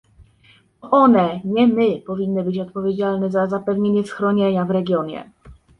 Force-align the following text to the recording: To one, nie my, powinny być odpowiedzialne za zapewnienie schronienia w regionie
To 0.81 0.87
one, 1.01 1.41
nie 1.43 1.67
my, 1.67 2.01
powinny 2.07 2.43
być 2.43 2.59
odpowiedzialne 2.59 3.31
za 3.31 3.47
zapewnienie 3.47 4.03
schronienia 4.03 4.65
w 4.65 4.69
regionie 4.71 5.31